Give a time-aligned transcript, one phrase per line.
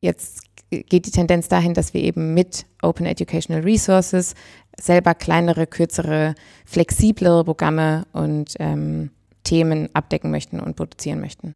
[0.00, 4.34] jetzt geht die Tendenz dahin, dass wir eben mit Open Educational Resources
[4.78, 6.34] selber kleinere, kürzere,
[6.64, 9.10] flexiblere Programme und ähm,
[9.44, 11.54] Themen abdecken möchten und produzieren möchten.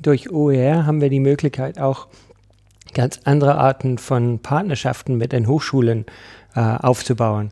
[0.00, 2.08] Durch OER haben wir die Möglichkeit auch
[2.94, 6.04] ganz andere Arten von Partnerschaften mit den Hochschulen
[6.54, 7.50] äh, aufzubauen.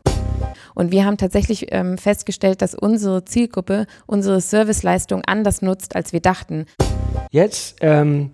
[0.75, 6.19] Und wir haben tatsächlich ähm, festgestellt, dass unsere Zielgruppe unsere Serviceleistung anders nutzt, als wir
[6.19, 6.65] dachten.
[7.31, 8.31] Jetzt ähm,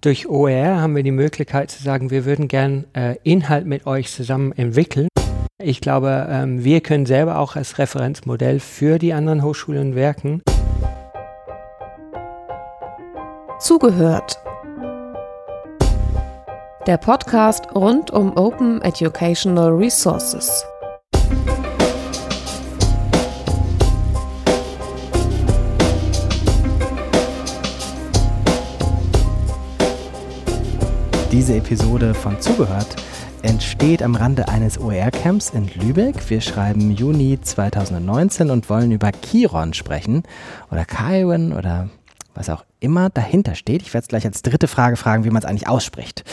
[0.00, 4.10] durch OER haben wir die Möglichkeit zu sagen, wir würden gern äh, Inhalt mit euch
[4.12, 5.08] zusammen entwickeln.
[5.60, 10.42] Ich glaube, ähm, wir können selber auch als Referenzmodell für die anderen Hochschulen wirken.
[13.58, 14.38] Zugehört.
[16.86, 20.64] Der Podcast rund um Open Educational Resources.
[31.30, 32.96] Diese Episode von Zugehört
[33.42, 36.30] entsteht am Rande eines OER-Camps in Lübeck.
[36.30, 40.22] Wir schreiben Juni 2019 und wollen über Chiron sprechen
[40.70, 41.90] oder Chiron oder
[42.34, 43.82] was auch immer dahinter steht.
[43.82, 46.24] Ich werde es gleich als dritte Frage fragen, wie man es eigentlich ausspricht.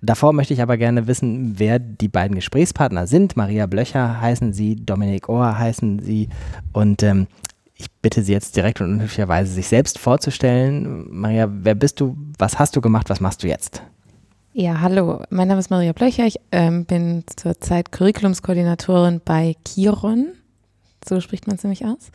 [0.00, 3.36] Davor möchte ich aber gerne wissen, wer die beiden Gesprächspartner sind.
[3.36, 6.28] Maria Blöcher heißen sie, Dominik Ohr heißen sie
[6.72, 7.26] und ähm,
[7.74, 11.06] ich bitte Sie jetzt direkt und unhöflicherweise sich selbst vorzustellen.
[11.10, 12.16] Maria, wer bist du?
[12.38, 13.10] Was hast du gemacht?
[13.10, 13.82] Was machst du jetzt?
[14.56, 16.26] Ja, hallo, mein Name ist Maria Blöcher.
[16.26, 20.28] Ich ähm, bin zurzeit Curriculumskoordinatorin bei Chiron
[21.08, 22.10] so spricht man es nämlich aus.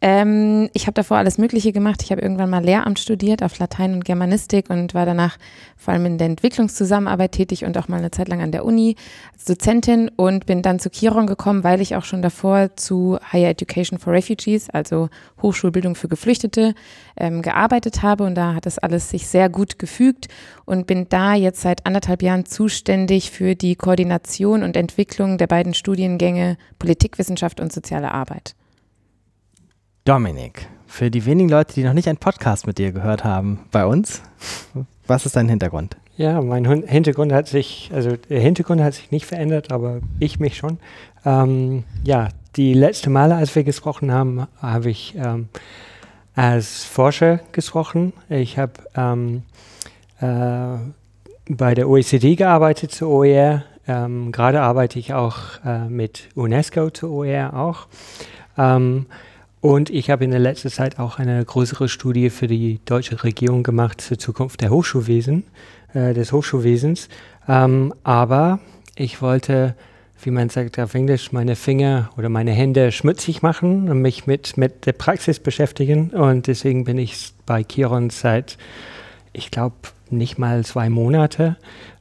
[0.00, 2.02] Ähm, ich habe davor alles Mögliche gemacht.
[2.02, 5.38] Ich habe irgendwann mal Lehramt studiert auf Latein und Germanistik und war danach
[5.76, 8.96] vor allem in der Entwicklungszusammenarbeit tätig und auch mal eine Zeit lang an der Uni
[9.32, 13.50] als Dozentin und bin dann zu Chiron gekommen, weil ich auch schon davor zu Higher
[13.50, 15.08] Education for Refugees, also
[15.40, 16.74] Hochschulbildung für Geflüchtete,
[17.16, 20.28] ähm, gearbeitet habe und da hat das alles sich sehr gut gefügt
[20.72, 25.74] und bin da jetzt seit anderthalb Jahren zuständig für die Koordination und Entwicklung der beiden
[25.74, 28.56] Studiengänge Politikwissenschaft und soziale Arbeit.
[30.04, 33.84] Dominik, für die wenigen Leute, die noch nicht einen Podcast mit dir gehört haben, bei
[33.84, 34.22] uns,
[35.06, 35.96] was ist dein Hintergrund?
[36.16, 40.56] Ja, mein Hintergrund hat sich, also der Hintergrund hat sich nicht verändert, aber ich mich
[40.56, 40.78] schon.
[41.24, 45.48] Ähm, ja, die letzte Male, als wir gesprochen haben, habe ich ähm,
[46.34, 48.12] als Forscher gesprochen.
[48.28, 49.81] Ich habe ähm, äh,
[50.26, 53.64] bei der OECD gearbeitet zu OER.
[53.88, 57.88] Ähm, Gerade arbeite ich auch äh, mit UNESCO zu OER auch.
[58.56, 59.06] Ähm,
[59.60, 63.62] und ich habe in der letzten Zeit auch eine größere Studie für die deutsche Regierung
[63.62, 65.44] gemacht zur Zukunft der Hochschulwesen,
[65.94, 67.08] äh, des Hochschulwesens.
[67.48, 68.58] Ähm, aber
[68.96, 69.74] ich wollte,
[70.22, 74.56] wie man sagt auf Englisch, meine Finger oder meine Hände schmutzig machen und mich mit,
[74.56, 76.10] mit der Praxis beschäftigen.
[76.10, 78.58] Und deswegen bin ich bei Chiron seit,
[79.32, 79.76] ich glaube,
[80.12, 81.56] nicht mal zwei Monate.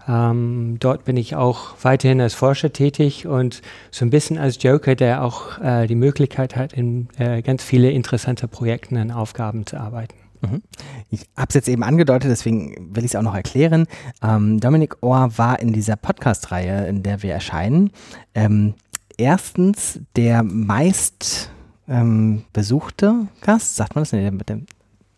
[0.08, 3.62] Ähm, dort bin ich auch weiterhin als Forscher tätig und
[3.92, 7.92] so ein bisschen als Joker, der auch äh, die Möglichkeit hat, in äh, ganz viele
[7.92, 10.16] interessante Projekten und Aufgaben zu arbeiten.
[10.42, 10.62] Mhm.
[11.10, 13.88] Ich habe es jetzt eben angedeutet, deswegen will ich es auch noch erklären.
[14.24, 17.92] Ähm, Dominik Ohr war in dieser Podcast-Reihe, in der wir erscheinen,
[18.34, 18.74] ähm,
[19.18, 21.52] erstens der meist
[21.88, 24.66] ähm, besuchte Gast, sagt man das, nee, mit dem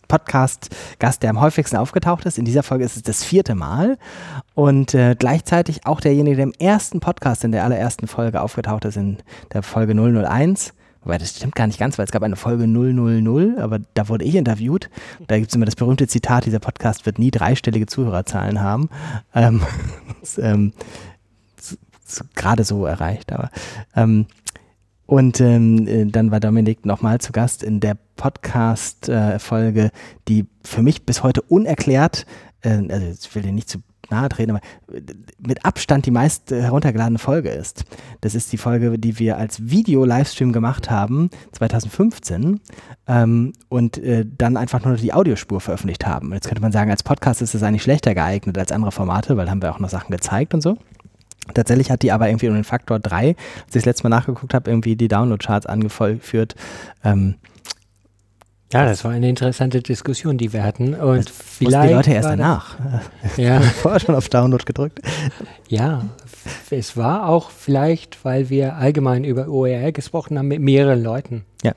[0.07, 2.37] Podcast-Gast, der am häufigsten aufgetaucht ist.
[2.37, 3.97] In dieser Folge ist es das vierte Mal
[4.53, 8.97] und äh, gleichzeitig auch derjenige, der im ersten Podcast in der allerersten Folge aufgetaucht ist,
[8.97, 9.17] in
[9.53, 10.73] der Folge 001.
[11.03, 14.23] Wobei, das stimmt gar nicht ganz, weil es gab eine Folge 000, aber da wurde
[14.23, 14.89] ich interviewt.
[15.27, 18.89] Da gibt es immer das berühmte Zitat, dieser Podcast wird nie dreistellige Zuhörerzahlen haben.
[19.35, 19.61] Ähm,
[20.37, 20.73] ähm,
[22.35, 23.49] gerade so erreicht, aber
[23.95, 24.27] ähm,
[25.05, 29.89] und ähm, äh, dann war Dominik nochmal zu Gast in der Podcast-Folge, äh,
[30.27, 32.25] die für mich bis heute unerklärt,
[32.61, 34.61] äh, also ich will dir nicht zu nahe treten, aber
[34.93, 35.01] äh,
[35.39, 37.83] mit Abstand die meist heruntergeladene Folge ist.
[38.21, 42.61] Das ist die Folge, die wir als Video-Livestream gemacht haben, 2015,
[43.07, 46.33] ähm, und äh, dann einfach nur die Audiospur veröffentlicht haben.
[46.33, 49.49] Jetzt könnte man sagen, als Podcast ist es eigentlich schlechter geeignet als andere Formate, weil
[49.49, 50.77] haben wir auch noch Sachen gezeigt und so.
[51.53, 53.37] Tatsächlich hat die aber irgendwie um den Faktor 3, als
[53.67, 56.55] ich das letzte Mal nachgeguckt habe, irgendwie die Download-Charts angeführt.
[57.03, 57.35] Ähm,
[58.73, 60.95] ja, das war eine interessante Diskussion, die wir hatten.
[60.95, 62.75] Und vielleicht die Leute erst danach.
[63.37, 63.59] Ja.
[63.81, 64.99] Vorher schon auf Download gedrückt.
[65.67, 66.05] Ja,
[66.71, 71.45] es war auch vielleicht, weil wir allgemein über OER gesprochen haben mit mehreren Leuten.
[71.63, 71.73] Ja.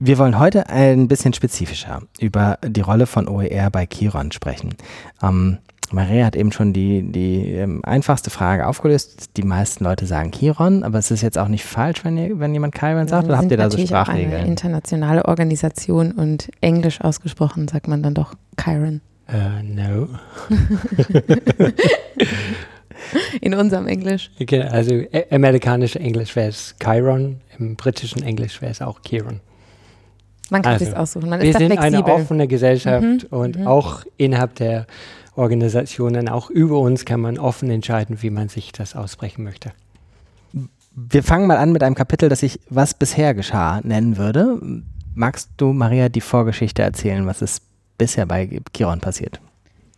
[0.00, 4.74] Wir wollen heute ein bisschen spezifischer über die Rolle von OER bei Chiron sprechen.
[5.22, 5.58] Ähm,
[5.92, 9.30] Maria hat eben schon die, die ähm, einfachste Frage aufgelöst.
[9.36, 12.52] Die meisten Leute sagen Chiron, aber es ist jetzt auch nicht falsch, wenn, ihr, wenn
[12.52, 14.32] jemand Chiron sagt, oder habt ihr da so Sprachregeln?
[14.34, 19.00] Eine internationale Organisation und englisch ausgesprochen sagt man dann doch Chiron.
[19.32, 20.08] Uh, no.
[23.40, 24.30] In unserem Englisch.
[24.40, 29.40] Okay, also äh, amerikanische Englisch wäre es Chiron, im britischen Englisch wäre es auch Chiron.
[30.50, 31.30] Man kann Also, sich aussuchen.
[31.30, 31.98] Man Wir ist sind flexibel.
[32.04, 33.66] eine offene Gesellschaft Mhm, und mhm.
[33.66, 34.86] auch innerhalb der
[35.34, 39.72] Organisationen, auch über uns kann man offen entscheiden, wie man sich das aussprechen möchte.
[40.94, 44.60] Wir fangen mal an mit einem Kapitel, das ich Was bisher geschah nennen würde.
[45.14, 47.62] Magst du, Maria, die Vorgeschichte erzählen, was ist
[47.96, 49.40] bisher bei Chiron passiert?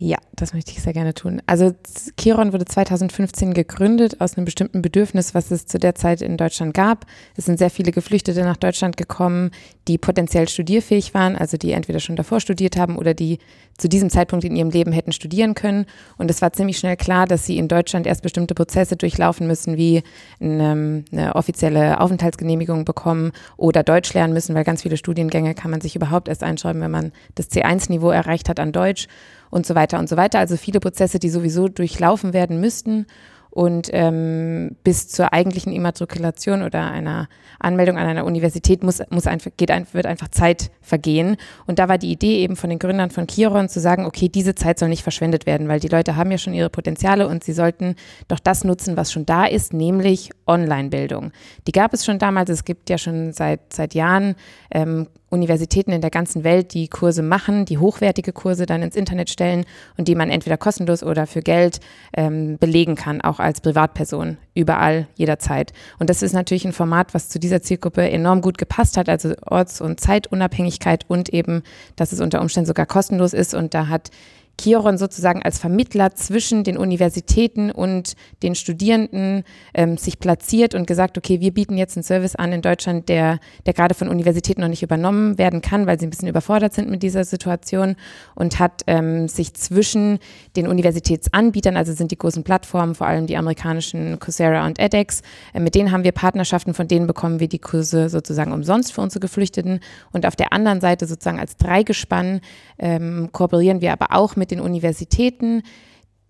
[0.05, 1.41] Ja, das möchte ich sehr gerne tun.
[1.47, 1.73] Also
[2.19, 6.75] Chiron wurde 2015 gegründet aus einem bestimmten Bedürfnis, was es zu der Zeit in Deutschland
[6.75, 7.07] gab.
[7.35, 9.49] Es sind sehr viele Geflüchtete nach Deutschland gekommen,
[9.87, 13.39] die potenziell studierfähig waren, also die entweder schon davor studiert haben oder die
[13.79, 15.87] zu diesem Zeitpunkt in ihrem Leben hätten studieren können.
[16.19, 19.75] Und es war ziemlich schnell klar, dass sie in Deutschland erst bestimmte Prozesse durchlaufen müssen,
[19.75, 20.03] wie
[20.39, 25.81] eine, eine offizielle Aufenthaltsgenehmigung bekommen oder Deutsch lernen müssen, weil ganz viele Studiengänge kann man
[25.81, 29.07] sich überhaupt erst einschreiben, wenn man das C1-Niveau erreicht hat an Deutsch
[29.55, 30.39] und so weiter und so weiter.
[30.39, 33.07] Also viele Prozesse, die sowieso durchlaufen werden müssten.
[33.49, 39.49] Und ähm, bis zur eigentlichen Immatrikulation oder einer Anmeldung an einer Universität muss, muss einfach,
[39.55, 41.37] geht ein, wird einfach Zeit vergehen.
[41.65, 44.55] Und da war die Idee eben von den Gründern von Chiron zu sagen, okay, diese
[44.55, 47.53] Zeit soll nicht verschwendet werden, weil die Leute haben ja schon ihre Potenziale und sie
[47.53, 47.95] sollten
[48.27, 51.31] doch das nutzen, was schon da ist, nämlich Online-Bildung.
[51.65, 54.35] Die gab es schon damals, es gibt ja schon seit, seit Jahren
[54.69, 59.29] ähm, Universitäten in der ganzen Welt, die Kurse machen, die hochwertige Kurse dann ins Internet
[59.29, 59.65] stellen
[59.97, 61.79] und die man entweder kostenlos oder für Geld
[62.15, 65.73] ähm, belegen kann, auch als Privatperson, überall, jederzeit.
[65.99, 69.33] Und das ist natürlich ein Format, was zu dieser Zielgruppe enorm gut gepasst hat, also
[69.45, 71.63] Orts- und Zeitunabhängigkeit und eben,
[71.95, 73.53] dass es unter Umständen sogar kostenlos ist.
[73.53, 74.11] Und da hat
[74.59, 79.43] Chiron sozusagen als Vermittler zwischen den Universitäten und den Studierenden
[79.73, 83.39] ähm, sich platziert und gesagt, okay, wir bieten jetzt einen Service an in Deutschland, der,
[83.65, 86.89] der gerade von Universitäten noch nicht übernommen werden kann, weil sie ein bisschen überfordert sind
[86.89, 87.95] mit dieser Situation
[88.35, 90.19] und hat ähm, sich zwischen
[90.55, 95.21] den Universitätsanbietern, also sind die großen Plattformen, vor allem die amerikanischen Coursera und edX,
[95.53, 99.01] äh, mit denen haben wir Partnerschaften, von denen bekommen wir die Kurse sozusagen umsonst für
[99.01, 99.79] unsere Geflüchteten.
[100.11, 102.41] Und auf der anderen Seite sozusagen als Dreigespann
[102.77, 105.63] ähm, kooperieren wir aber auch mit den Universitäten,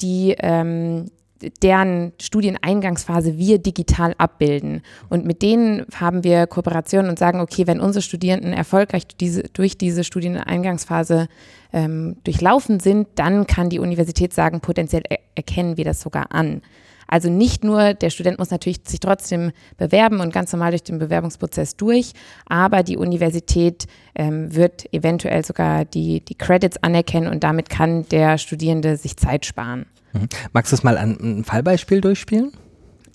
[0.01, 1.05] die ähm,
[1.61, 4.81] deren Studieneingangsphase wir digital abbilden.
[5.09, 9.77] Und mit denen haben wir Kooperationen und sagen, okay, wenn unsere Studierenden erfolgreich diese, durch
[9.77, 11.27] diese Studieneingangsphase
[11.73, 16.61] ähm, durchlaufen sind, dann kann die Universität sagen, potenziell er erkennen wir das sogar an.
[17.07, 20.99] Also nicht nur, der Student muss natürlich sich trotzdem bewerben und ganz normal durch den
[20.99, 22.13] Bewerbungsprozess durch,
[22.45, 23.85] aber die Universität
[24.15, 29.45] ähm, wird eventuell sogar die, die Credits anerkennen und damit kann der Studierende sich Zeit
[29.45, 29.85] sparen.
[30.13, 30.29] Mhm.
[30.53, 32.51] Magst du es mal an ein Fallbeispiel durchspielen?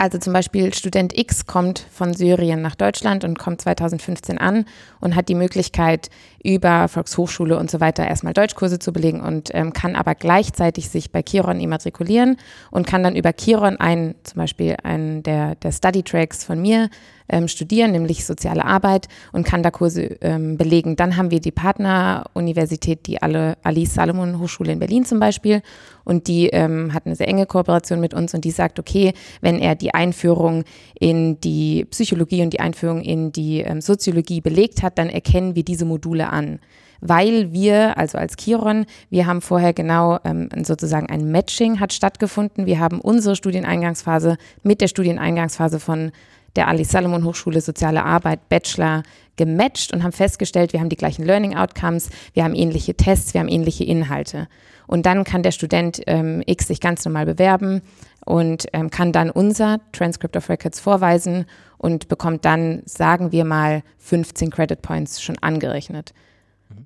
[0.00, 4.64] Also zum Beispiel Student X kommt von Syrien nach Deutschland und kommt 2015 an
[4.99, 6.08] und hat die Möglichkeit,
[6.43, 11.12] über Volkshochschule und so weiter erstmal Deutschkurse zu belegen und ähm, kann aber gleichzeitig sich
[11.12, 12.38] bei Chiron immatrikulieren
[12.70, 16.88] und kann dann über Chiron einen, zum Beispiel einen der, der Study Tracks von mir
[17.29, 20.97] ähm, studieren, nämlich soziale Arbeit und kann da Kurse ähm, belegen.
[20.97, 25.61] Dann haben wir die Partneruniversität, die Alice Salomon Hochschule in Berlin zum Beispiel
[26.10, 29.12] und die ähm, hat eine sehr enge Kooperation mit uns und die sagt, okay,
[29.42, 30.64] wenn er die Einführung
[30.98, 35.62] in die Psychologie und die Einführung in die ähm, Soziologie belegt hat, dann erkennen wir
[35.62, 36.58] diese Module an.
[37.00, 42.66] Weil wir, also als Chiron, wir haben vorher genau ähm, sozusagen ein Matching hat stattgefunden.
[42.66, 46.11] Wir haben unsere Studieneingangsphase mit der Studieneingangsphase von
[46.56, 49.04] der Ali Salomon Hochschule Soziale Arbeit Bachelor
[49.37, 53.40] gematcht und haben festgestellt, wir haben die gleichen Learning Outcomes, wir haben ähnliche Tests, wir
[53.40, 54.49] haben ähnliche Inhalte.
[54.90, 57.80] Und dann kann der Student ähm, X sich ganz normal bewerben
[58.26, 61.47] und ähm, kann dann unser Transcript of Records vorweisen
[61.78, 66.12] und bekommt dann, sagen wir mal, 15 Credit Points schon angerechnet.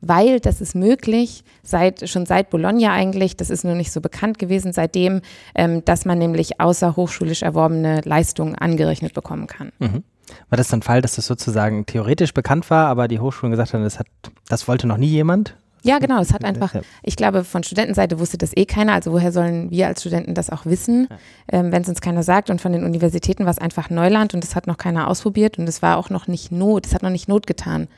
[0.03, 4.39] Weil das ist möglich, seit, schon seit Bologna eigentlich, das ist nur nicht so bekannt
[4.39, 5.23] gewesen, seitdem,
[5.55, 9.73] ähm, dass man nämlich außerhochschulisch erworbene Leistungen angerechnet bekommen kann.
[9.79, 10.05] Mhm.
[10.51, 13.83] War das ein Fall, dass das sozusagen theoretisch bekannt war, aber die Hochschulen gesagt haben,
[13.83, 14.09] das, hat,
[14.47, 15.57] das wollte noch nie jemand?
[15.85, 16.19] Ja, genau.
[16.21, 18.95] Es hat einfach, ich glaube, von Studentenseite wusste das eh keiner.
[18.95, 21.09] Also woher sollen wir als Studenten das auch wissen,
[21.53, 22.49] ähm, wenn es uns keiner sagt?
[22.49, 25.69] Und von den Universitäten war es einfach Neuland und das hat noch keiner ausprobiert und
[25.69, 27.89] es war auch noch nicht Not, es hat noch nicht Not getan.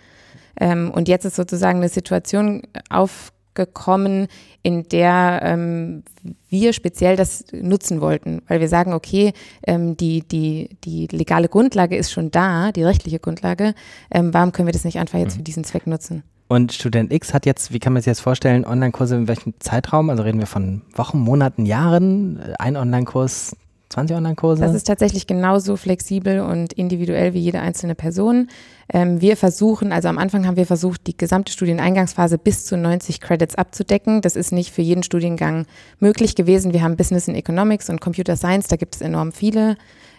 [0.58, 4.26] Ähm, und jetzt ist sozusagen eine Situation aufgekommen,
[4.64, 6.02] in der ähm,
[6.48, 9.32] wir speziell das nutzen wollten, weil wir sagen, okay,
[9.64, 13.74] ähm, die, die, die legale Grundlage ist schon da, die rechtliche Grundlage,
[14.10, 16.24] ähm, warum können wir das nicht einfach jetzt für diesen Zweck nutzen?
[16.48, 20.10] Und Student X hat jetzt, wie kann man sich das vorstellen, Online-Kurse in welchem Zeitraum?
[20.10, 22.40] Also reden wir von Wochen, Monaten, Jahren?
[22.58, 23.56] Ein Online-Kurs
[23.88, 24.62] 20 Online-Kurse?
[24.62, 28.48] Das ist tatsächlich genauso flexibel und individuell wie jede einzelne Person.
[28.92, 33.20] Ähm, wir versuchen, also am Anfang haben wir versucht, die gesamte Studieneingangsphase bis zu 90
[33.20, 34.20] Credits abzudecken.
[34.22, 35.66] Das ist nicht für jeden Studiengang
[35.98, 36.72] möglich gewesen.
[36.72, 39.76] Wir haben Business in Economics und Computer Science, da gibt es enorm viele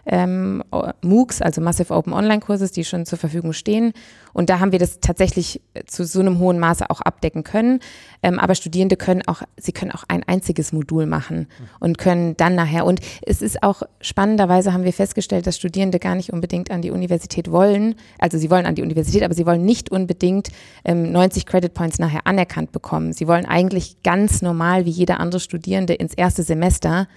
[0.07, 0.63] ähm,
[1.01, 3.93] MOOCs, also Massive Open Online Kurses, die schon zur Verfügung stehen.
[4.33, 7.79] Und da haben wir das tatsächlich zu so einem hohen Maße auch abdecken können.
[8.23, 11.47] Ähm, aber Studierende können auch, sie können auch ein einziges Modul machen
[11.79, 12.85] und können dann nachher.
[12.85, 16.91] Und es ist auch spannenderweise haben wir festgestellt, dass Studierende gar nicht unbedingt an die
[16.91, 17.95] Universität wollen.
[18.19, 20.49] Also sie wollen an die Universität, aber sie wollen nicht unbedingt
[20.85, 23.13] ähm, 90 Credit Points nachher anerkannt bekommen.
[23.13, 27.07] Sie wollen eigentlich ganz normal wie jeder andere Studierende ins erste Semester.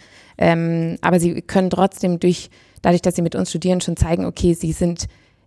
[0.41, 2.51] Ähm, aber sie können trotzdem durch
[2.83, 5.07] dadurch, dass sie mit uns studieren, schon zeigen, okay, sie sind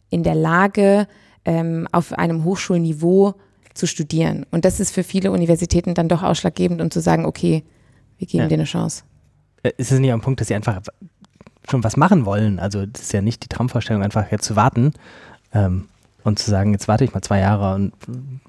[0.09, 1.07] in der Lage,
[1.45, 3.33] ähm, auf einem Hochschulniveau
[3.73, 4.45] zu studieren.
[4.51, 7.63] Und das ist für viele Universitäten dann doch ausschlaggebend, um zu sagen, okay,
[8.17, 8.47] wir geben ja.
[8.47, 9.03] dir eine Chance.
[9.63, 10.79] Äh, ist es nicht am Punkt, dass sie einfach
[11.69, 12.59] schon was machen wollen?
[12.59, 14.93] Also das ist ja nicht die Traumvorstellung, einfach jetzt zu warten,
[15.53, 15.87] ähm,
[16.23, 17.93] und zu sagen, jetzt warte ich mal zwei Jahre und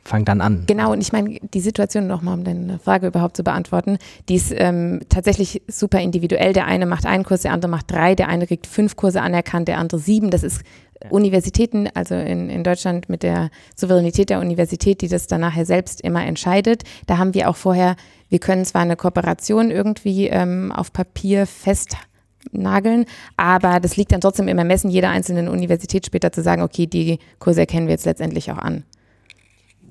[0.04, 0.64] fange dann an.
[0.66, 4.52] Genau, und ich meine, die Situation nochmal, um deine Frage überhaupt zu beantworten, die ist
[4.56, 6.52] ähm, tatsächlich super individuell.
[6.52, 9.68] Der eine macht einen Kurs, der andere macht drei, der eine kriegt fünf Kurse anerkannt,
[9.68, 10.30] der andere sieben.
[10.30, 10.62] Das ist
[11.10, 16.00] Universitäten, also in, in Deutschland mit der Souveränität der Universität, die das dann nachher selbst
[16.00, 16.82] immer entscheidet.
[17.06, 17.96] Da haben wir auch vorher,
[18.28, 22.06] wir können zwar eine Kooperation irgendwie ähm, auf Papier festhalten,
[22.52, 23.06] nageln.
[23.36, 27.18] Aber das liegt dann trotzdem im Ermessen jeder einzelnen Universität später zu sagen, okay, die
[27.38, 28.84] Kurse erkennen wir jetzt letztendlich auch an.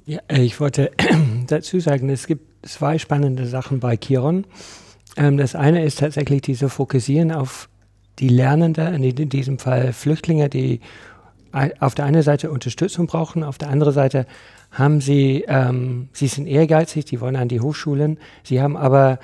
[0.06, 0.92] Ja, äh, ich wollte
[1.48, 4.46] dazu sagen, es gibt zwei spannende Sachen bei Kiron.
[5.18, 7.70] Ähm, das eine ist tatsächlich diese Fokussieren auf
[8.20, 10.82] die Lernenden, in diesem Fall Flüchtlinge, die
[11.80, 14.26] auf der einen Seite Unterstützung brauchen, auf der anderen Seite
[14.72, 19.20] haben sie, ähm, sie sind ehrgeizig, die wollen an die Hochschulen, sie haben aber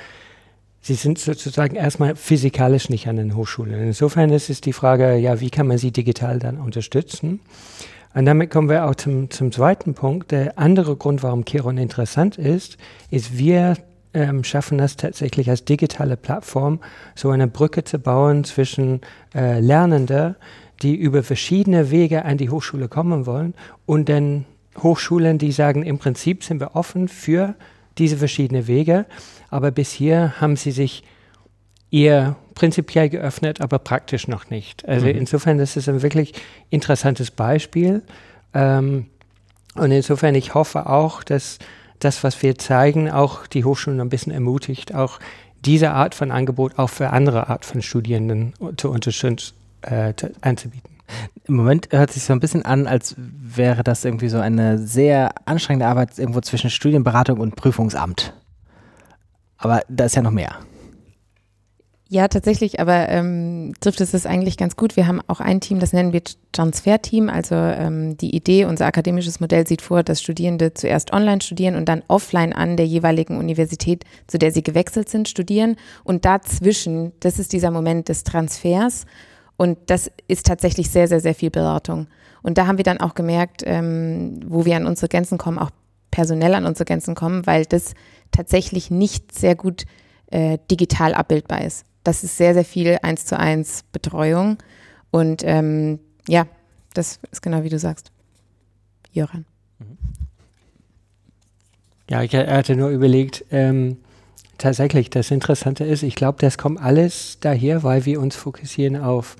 [0.81, 3.87] Sie sind sozusagen erstmal physikalisch nicht an den Hochschulen.
[3.87, 7.41] Insofern ist es die Frage, ja, wie kann man sie digital dann unterstützen?
[8.13, 10.31] Und damit kommen wir auch zum, zum zweiten Punkt.
[10.31, 12.77] Der andere Grund, warum Kiron interessant ist,
[13.11, 13.75] ist, wir
[14.13, 16.79] ähm, schaffen das tatsächlich als digitale Plattform,
[17.15, 19.01] so eine Brücke zu bauen zwischen
[19.35, 20.35] äh, Lernenden,
[20.81, 23.53] die über verschiedene Wege an die Hochschule kommen wollen,
[23.85, 24.45] und den
[24.81, 27.55] Hochschulen, die sagen, im Prinzip sind wir offen für
[27.97, 29.05] diese verschiedenen Wege.
[29.49, 31.03] Aber bis hier haben sie sich
[31.91, 34.87] eher prinzipiell geöffnet, aber praktisch noch nicht.
[34.87, 35.13] Also mhm.
[35.13, 36.33] insofern ist es ein wirklich
[36.69, 38.03] interessantes Beispiel.
[38.53, 39.07] Ähm,
[39.75, 41.59] und insofern, ich hoffe auch, dass
[41.99, 45.19] das, was wir zeigen, auch die Hochschulen ein bisschen ermutigt, auch
[45.65, 50.89] diese Art von Angebot auch für andere Art von Studierenden zu unterstützen, äh, anzubieten.
[51.45, 55.31] Im Moment hört sich so ein bisschen an, als wäre das irgendwie so eine sehr
[55.45, 58.33] anstrengende Arbeit irgendwo zwischen Studienberatung und Prüfungsamt.
[59.59, 60.57] Aber da ist ja noch mehr.
[62.11, 64.95] Ja, tatsächlich, aber ähm, trifft es das eigentlich ganz gut.
[64.95, 66.23] Wir haben auch ein Team, das nennen wir
[66.53, 67.29] Transfer-Team.
[67.29, 71.87] Also ähm, die Idee, unser akademisches Modell sieht vor, dass Studierende zuerst online studieren und
[71.87, 75.75] dann offline an der jeweiligen Universität, zu der sie gewechselt sind, studieren.
[76.03, 79.05] Und dazwischen, das ist dieser Moment des Transfers.
[79.55, 82.07] Und das ist tatsächlich sehr, sehr, sehr viel Beratung.
[82.41, 85.69] Und da haben wir dann auch gemerkt, ähm, wo wir an unsere Grenzen kommen, auch
[86.09, 87.93] personell an unsere Grenzen kommen, weil das
[88.31, 89.85] tatsächlich nicht sehr gut
[90.31, 91.85] äh, digital abbildbar ist.
[92.03, 94.57] Das ist sehr, sehr viel eins zu eins Betreuung.
[95.11, 96.47] Und ähm, ja,
[96.93, 98.11] das ist genau wie du sagst.
[99.11, 99.45] Joran.
[102.09, 103.97] Ja, ich hatte nur überlegt, ähm,
[104.57, 109.35] tatsächlich, das Interessante ist, ich glaube, das kommt alles daher, weil wir uns fokussieren auf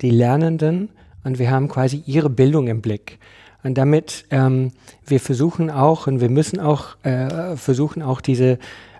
[0.00, 0.90] die Lernenden
[1.24, 3.18] und wir haben quasi ihre Bildung im Blick.
[3.62, 4.72] Und damit ähm,
[5.06, 8.58] wir versuchen auch und wir müssen auch äh, versuchen auch diese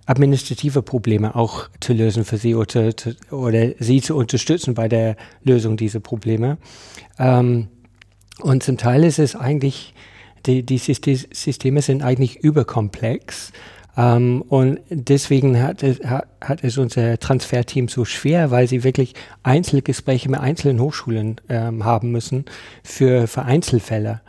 [0.08, 5.16] administrative Probleme auch zu lösen für sie oder, zu, oder sie zu unterstützen bei der
[5.44, 6.56] Lösung dieser Probleme.
[7.18, 7.68] Ähm,
[8.40, 9.94] und zum Teil ist es eigentlich,
[10.46, 13.52] die, die Systeme sind eigentlich überkomplex.
[13.98, 19.14] Ähm, und deswegen hat es, hat, hat es unser Transferteam so schwer, weil sie wirklich
[19.42, 22.46] Einzelgespräche mit einzelnen Hochschulen ähm, haben müssen
[22.82, 24.22] für, für Einzelfälle.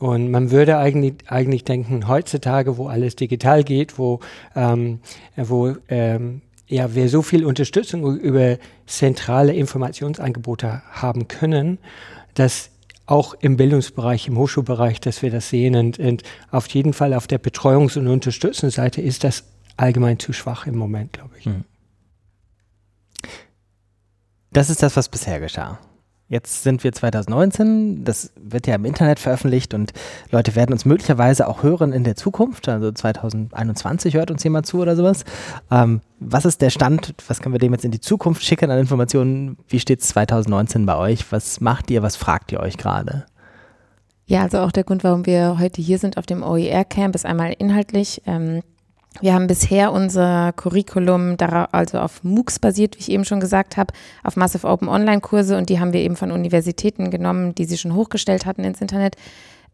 [0.00, 4.20] Und man würde eigentlich, eigentlich denken, heutzutage, wo alles digital geht, wo,
[4.56, 5.00] ähm,
[5.36, 11.78] wo ähm, ja, wir so viel Unterstützung über zentrale Informationsangebote haben können,
[12.32, 12.70] dass
[13.04, 15.76] auch im Bildungsbereich, im Hochschulbereich, dass wir das sehen.
[15.76, 19.44] Und, und auf jeden Fall auf der Betreuungs- und Unterstützungsseite ist das
[19.76, 21.44] allgemein zu schwach im Moment, glaube ich.
[21.44, 21.64] Hm.
[24.50, 25.78] Das ist das, was bisher geschah.
[26.30, 29.92] Jetzt sind wir 2019, das wird ja im Internet veröffentlicht und
[30.30, 34.78] Leute werden uns möglicherweise auch hören in der Zukunft, also 2021 hört uns jemand zu
[34.78, 35.24] oder sowas.
[35.72, 38.78] Ähm, was ist der Stand, was können wir dem jetzt in die Zukunft schicken an
[38.78, 39.56] Informationen?
[39.68, 41.32] Wie steht es 2019 bei euch?
[41.32, 43.26] Was macht ihr, was fragt ihr euch gerade?
[44.26, 47.26] Ja, also auch der Grund, warum wir heute hier sind auf dem OER Camp, ist
[47.26, 48.22] einmal inhaltlich.
[48.26, 48.62] Ähm,
[49.20, 51.36] wir haben bisher unser Curriculum
[51.72, 55.58] also auf MOOCs basiert, wie ich eben schon gesagt habe, auf Massive Open Online Kurse
[55.58, 59.16] und die haben wir eben von Universitäten genommen, die sie schon hochgestellt hatten ins Internet.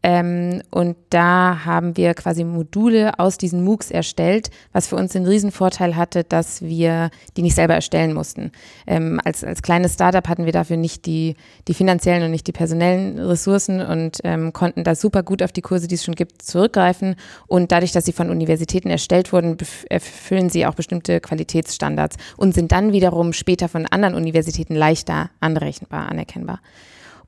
[0.03, 5.25] Ähm, und da haben wir quasi Module aus diesen MOOCs erstellt, was für uns den
[5.25, 8.51] Riesenvorteil hatte, dass wir die nicht selber erstellen mussten.
[8.85, 11.35] Ähm, als, als kleines Startup hatten wir dafür nicht die,
[11.67, 15.61] die finanziellen und nicht die personellen Ressourcen und ähm, konnten da super gut auf die
[15.61, 17.15] Kurse, die es schon gibt, zurückgreifen.
[17.47, 19.57] Und dadurch, dass sie von Universitäten erstellt wurden,
[19.89, 26.07] erfüllen sie auch bestimmte Qualitätsstandards und sind dann wiederum später von anderen Universitäten leichter anrechenbar,
[26.07, 26.59] anerkennbar.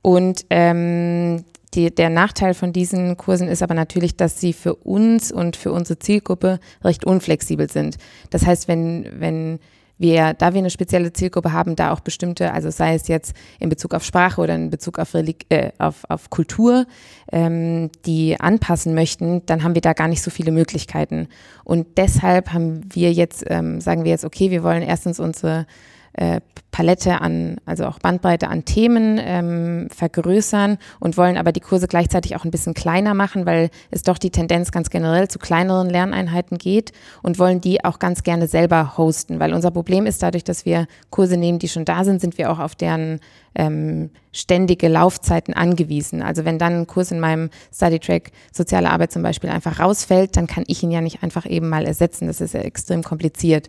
[0.02, 5.32] Und ähm, die, der Nachteil von diesen Kursen ist aber natürlich, dass sie für uns
[5.32, 7.98] und für unsere Zielgruppe recht unflexibel sind.
[8.32, 9.60] Das heißt, wenn, wenn
[10.00, 13.70] wir, da wir eine spezielle Zielgruppe haben, da auch bestimmte, also sei es jetzt in
[13.70, 16.88] Bezug auf Sprache oder in Bezug auf, Relig äh, auf, auf Kultur,
[17.32, 21.28] ähm, die anpassen möchten, dann haben wir da gar nicht so viele Möglichkeiten.
[21.66, 25.68] Und deshalb haben wir jetzt, ähm, sagen wir jetzt, okay, wir wollen erstens unsere
[26.14, 31.88] äh, Palette an, also auch Bandbreite an Themen ähm, vergrößern und wollen aber die Kurse
[31.88, 35.90] gleichzeitig auch ein bisschen kleiner machen, weil es doch die Tendenz ganz generell zu kleineren
[35.90, 36.92] Lerneinheiten geht
[37.24, 40.88] und wollen die auch ganz gerne selber hosten, weil unser Problem ist dadurch, dass wir
[41.10, 43.20] Kurse nehmen, die schon da sind, sind wir auch auf deren
[43.56, 46.22] ähm, ständige Laufzeiten angewiesen.
[46.22, 50.38] Also wenn dann ein Kurs in meinem Study Track Soziale Arbeit zum Beispiel einfach rausfällt,
[50.38, 52.28] dann kann ich ihn ja nicht einfach eben mal ersetzen.
[52.28, 53.68] Das ist ja extrem kompliziert.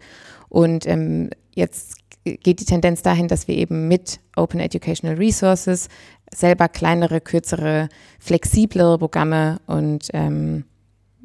[0.49, 5.89] Und ähm, jetzt geht die Tendenz dahin, dass wir eben mit Open Educational Resources
[6.33, 10.65] selber kleinere, kürzere, flexiblere Programme und ähm,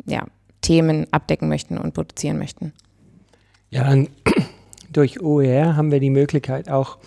[0.05, 0.25] ja,
[0.61, 2.73] Themen abdecken möchten und produzieren möchten.
[3.69, 3.93] Ja,
[4.91, 6.97] durch OER haben wir die Möglichkeit auch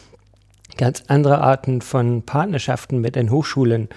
[0.77, 3.89] ganz andere Arten von Partnerschaften mit den Hochschulen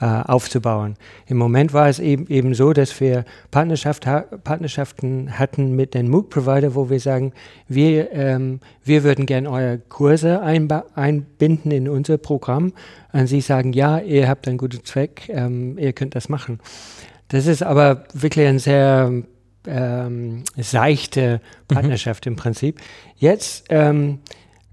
[0.00, 0.96] äh, aufzubauen.
[1.26, 6.08] Im Moment war es eben, eben so, dass wir Partnerschaft ha Partnerschaften hatten mit den
[6.08, 7.32] MOOC-Provider, wo wir sagen,
[7.68, 12.72] wir, ähm, wir würden gerne eure Kurse einbinden in unser Programm.
[13.12, 16.60] Und sie sagen, ja, ihr habt einen guten Zweck, ähm, ihr könnt das machen.
[17.28, 19.12] Das ist aber wirklich ein sehr
[19.66, 21.74] ähm, seichte mhm.
[21.74, 22.32] Partnerschaft mhm.
[22.32, 22.80] im Prinzip.
[23.16, 24.20] Jetzt ähm,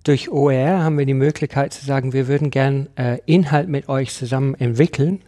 [0.08, 4.14] durch OER haben wir die Möglichkeit zu sagen, wir würden gern äh, Inhalt mit euch
[4.14, 5.22] zusammen entwickeln.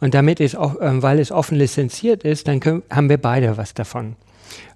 [0.00, 3.56] Und damit ist auch, ähm, weil es offen lizenziert ist, dann können, haben wir beide
[3.56, 4.16] was davon.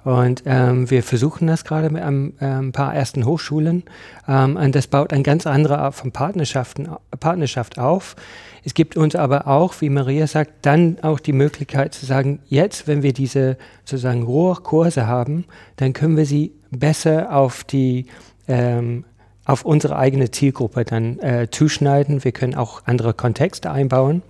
[0.04, 3.85] Und ähm, wir versuchen das gerade mit einem, äh, ein paar ersten Hochschulen.
[4.26, 6.88] Ähm, und das baut eine ganz andere Art von Partnerschaften,
[7.20, 8.16] Partnerschaft auf.
[8.64, 12.88] Es gibt uns aber auch, wie Maria sagt, dann auch die Möglichkeit zu sagen, jetzt,
[12.88, 15.44] wenn wir diese sozusagen Rohrkurse haben,
[15.76, 18.06] dann können wir sie besser auf die
[18.48, 19.04] ähm,
[19.44, 22.24] auf unsere eigene Zielgruppe dann äh, zuschneiden.
[22.24, 24.22] Wir können auch andere Kontexte einbauen.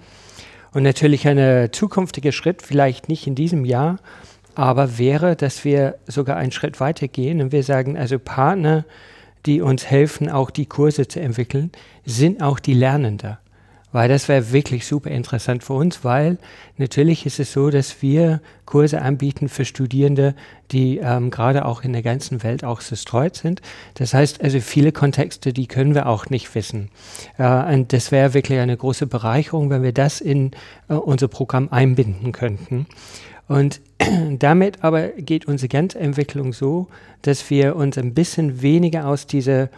[0.73, 3.99] Und natürlich ein zukünftiger Schritt, vielleicht nicht in diesem Jahr,
[4.55, 8.85] aber wäre, dass wir sogar einen Schritt weiter gehen und wir sagen, also Partner,
[9.45, 11.73] die uns helfen, auch die Kurse zu entwickeln,
[12.07, 13.39] sind auch die Lernende
[13.93, 16.39] weil das wäre wirklich super interessant für uns, weil
[16.79, 20.35] natürlich ist es so, dass wir Kurse anbieten für Studierende,
[20.71, 23.61] die ähm, gerade auch in der ganzen Welt auch zerstreut sind.
[23.95, 26.91] Das heißt also viele Kontexte, die können wir auch nicht wissen.
[27.39, 30.53] Äh, und das wäre wirklich eine große Bereicherung, wenn wir das in
[30.89, 32.87] äh, unser Programm einbinden könnten.
[33.49, 33.83] Und
[34.39, 36.89] damit aber geht unsere Ganzentwicklung so,
[37.21, 39.69] dass wir uns ein bisschen weniger aus dieser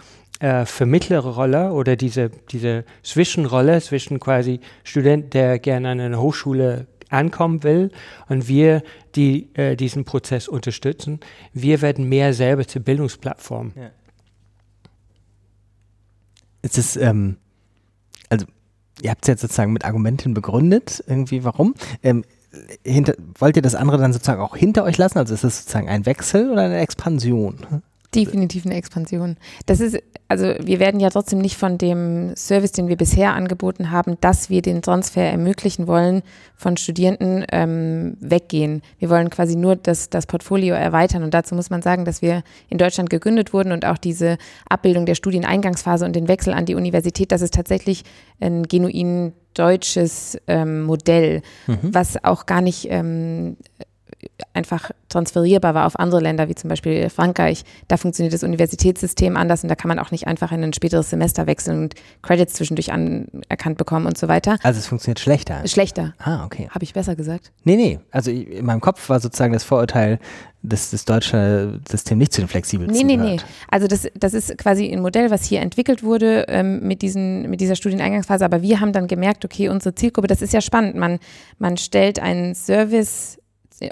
[0.41, 7.63] äh, Vermittlerrolle oder diese, diese Zwischenrolle zwischen quasi Student, der gerne an einer Hochschule ankommen
[7.63, 7.91] will
[8.29, 8.83] und wir,
[9.15, 11.21] die äh, diesen Prozess unterstützen,
[11.53, 13.73] wir werden mehr selber zur Bildungsplattform.
[13.77, 13.91] Ja.
[16.63, 17.37] Es ist, ähm,
[18.31, 18.47] also
[19.03, 21.75] ihr habt es jetzt sozusagen mit Argumenten begründet, irgendwie warum.
[22.03, 22.25] Ähm,
[22.85, 25.19] hinter, wollt ihr das andere dann sozusagen auch hinter euch lassen?
[25.19, 27.83] Also ist es sozusagen ein Wechsel oder eine Expansion?
[28.15, 29.37] Definitiv eine Expansion.
[29.67, 29.99] Das ist,
[30.29, 34.51] also wir werden ja trotzdem nicht von dem Service, den wir bisher angeboten haben, dass
[34.51, 36.23] wir den Transfer ermöglichen wollen,
[36.57, 38.83] von Studierenden ähm, weggehen.
[38.99, 41.23] Wir wollen quasi nur das, das Portfolio erweitern.
[41.23, 45.07] Und dazu muss man sagen, dass wir in Deutschland gegründet wurden und auch diese Abbildung
[45.07, 48.05] der Studieneingangsphase und den Wechsel an die Universität, das ist tatsächlich
[48.41, 51.79] ein genuin deutsches ähm, Modell, mhm.
[51.93, 53.57] was auch gar nicht ähm,
[54.53, 57.65] einfach transferierbar war auf andere Länder, wie zum Beispiel Frankreich.
[57.89, 61.11] Da funktioniert das Universitätssystem anders und da kann man auch nicht einfach in ein späteres
[61.11, 64.59] Semester wechseln und Credits zwischendurch anerkannt bekommen und so weiter.
[64.63, 65.67] Also es funktioniert schlechter.
[65.67, 66.15] Schlechter.
[66.19, 66.69] Ah, okay.
[66.71, 67.53] Habe ich besser gesagt?
[67.65, 67.99] Nee, nee.
[68.11, 70.19] Also in meinem Kopf war sozusagen das Vorurteil,
[70.63, 73.41] dass das deutsche System nicht zu den flexibelsten Nee, nee, gehört.
[73.43, 73.53] nee.
[73.71, 77.61] Also das, das ist quasi ein Modell, was hier entwickelt wurde ähm, mit, diesen, mit
[77.61, 78.45] dieser Studieneingangsphase.
[78.45, 80.97] Aber wir haben dann gemerkt, okay, unsere Zielgruppe, das ist ja spannend.
[80.97, 81.19] Man,
[81.59, 83.39] man stellt einen Service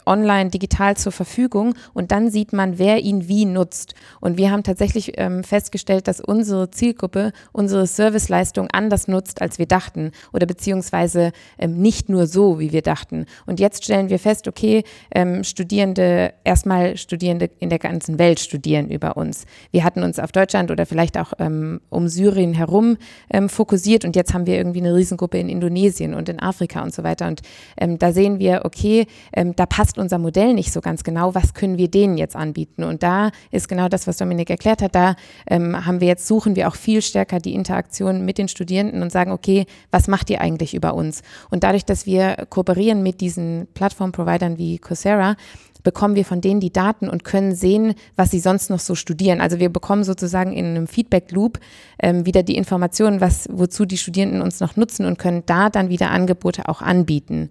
[0.07, 3.95] online digital zur Verfügung und dann sieht man, wer ihn wie nutzt.
[4.21, 9.67] Und wir haben tatsächlich ähm, festgestellt, dass unsere Zielgruppe unsere Serviceleistung anders nutzt, als wir
[9.67, 13.27] dachten oder beziehungsweise ähm, nicht nur so, wie wir dachten.
[13.47, 18.89] Und jetzt stellen wir fest, okay, ähm, Studierende, erstmal Studierende in der ganzen Welt studieren
[18.91, 19.45] über uns.
[19.71, 22.97] Wir hatten uns auf Deutschland oder vielleicht auch ähm, um Syrien herum
[23.31, 26.95] ähm, fokussiert und jetzt haben wir irgendwie eine Riesengruppe in Indonesien und in Afrika und
[26.95, 27.27] so weiter.
[27.27, 27.43] Und
[27.77, 29.07] ähm, da sehen wir, okay,
[29.57, 32.85] da passt unser Modell nicht so ganz genau, was können wir denen jetzt anbieten?
[32.85, 35.17] Und da ist genau das, was Dominik erklärt hat, da
[35.49, 39.11] ähm, haben wir jetzt, suchen wir auch viel stärker die Interaktion mit den Studierenden und
[39.11, 41.23] sagen, okay, was macht ihr eigentlich über uns?
[41.49, 45.37] Und dadurch, dass wir kooperieren mit diesen Plattform-Providern wie Coursera,
[45.83, 49.41] bekommen wir von denen die Daten und können sehen, was sie sonst noch so studieren.
[49.41, 51.59] Also wir bekommen sozusagen in einem Feedback-Loop
[51.99, 55.89] ähm, wieder die Informationen, was, wozu die Studierenden uns noch nutzen und können da dann
[55.89, 57.49] wieder Angebote auch anbieten.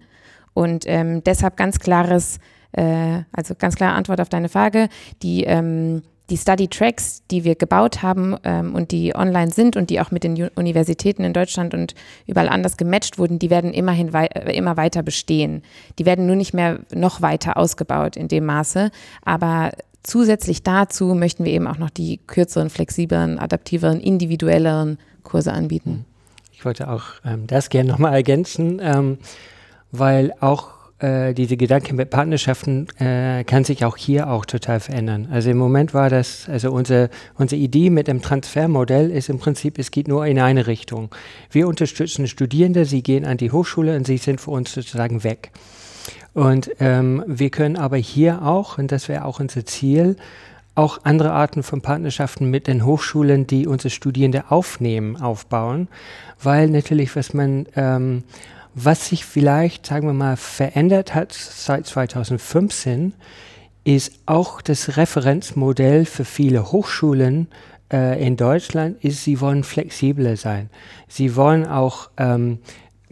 [0.54, 2.38] Und ähm, deshalb ganz klares,
[2.72, 4.88] äh, also ganz klare Antwort auf deine Frage,
[5.22, 9.90] die ähm, die Study Tracks, die wir gebaut haben ähm, und die online sind und
[9.90, 11.94] die auch mit den Universitäten in Deutschland und
[12.26, 15.62] überall anders gematcht wurden, die werden immerhin wei äh, immer weiter bestehen.
[15.98, 18.90] Die werden nur nicht mehr noch weiter ausgebaut in dem Maße,
[19.24, 26.06] aber zusätzlich dazu möchten wir eben auch noch die kürzeren, flexibleren, adaptiveren, individuelleren Kurse anbieten.
[26.52, 29.18] Ich wollte auch ähm, das gerne nochmal ergänzen, ähm,
[29.92, 35.28] weil auch äh, diese Gedanke mit Partnerschaften äh, kann sich auch hier auch total verändern.
[35.30, 39.78] Also im Moment war das, also unsere, unsere Idee mit dem Transfermodell ist im Prinzip,
[39.78, 41.10] es geht nur in eine Richtung.
[41.50, 45.50] Wir unterstützen Studierende, sie gehen an die Hochschule und sie sind für uns sozusagen weg.
[46.34, 50.16] Und ähm, wir können aber hier auch, und das wäre auch unser Ziel,
[50.74, 55.88] auch andere Arten von Partnerschaften mit den Hochschulen, die unsere Studierende aufnehmen, aufbauen,
[56.42, 58.24] weil natürlich, was man, ähm,
[58.74, 63.12] was sich vielleicht, sagen wir mal, verändert hat seit 2015,
[63.84, 67.48] ist auch das Referenzmodell für viele Hochschulen
[67.92, 70.70] äh, in Deutschland, ist, sie wollen flexibler sein.
[71.08, 72.58] Sie wollen auch ähm,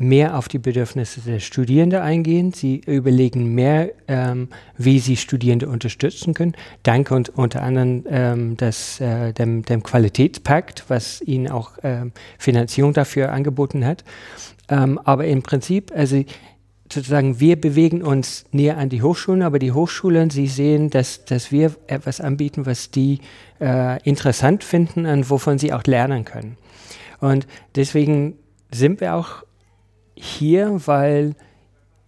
[0.01, 2.53] mehr auf die Bedürfnisse der Studierenden eingehen.
[2.53, 6.55] Sie überlegen mehr, ähm, wie sie Studierende unterstützen können.
[6.83, 12.95] Dank und unter anderem ähm, das, äh, dem, dem Qualitätspakt, was ihnen auch ähm, Finanzierung
[12.95, 14.03] dafür angeboten hat.
[14.71, 16.25] Ähm, aber im Prinzip, also
[16.93, 21.53] sozusagen, wir bewegen uns näher an die Hochschulen, aber die Hochschulen, sie sehen, dass, dass
[21.53, 23.21] wir etwas anbieten, was die
[23.61, 26.57] äh, interessant finden und wovon sie auch lernen können.
[27.21, 28.35] Und deswegen
[28.71, 29.45] sind wir auch
[30.15, 31.35] hier, weil